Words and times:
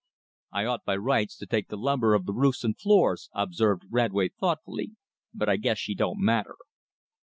"I 0.51 0.65
ought 0.65 0.83
by 0.83 0.95
rights 0.95 1.37
to 1.37 1.45
take 1.45 1.67
the 1.67 1.77
lumber 1.77 2.15
of 2.15 2.25
the 2.25 2.33
roofs 2.33 2.63
and 2.63 2.75
floors," 2.75 3.29
observed 3.35 3.83
Radway 3.91 4.29
thoughtfully, 4.33 4.93
"but 5.31 5.47
I 5.47 5.57
guess 5.57 5.77
she 5.77 5.93
don't 5.93 6.19
matter." 6.19 6.55